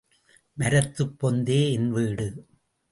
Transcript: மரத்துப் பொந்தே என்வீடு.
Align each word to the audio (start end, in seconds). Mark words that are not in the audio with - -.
மரத்துப் 0.57 1.19
பொந்தே 1.19 1.71
என்வீடு. 1.71 2.27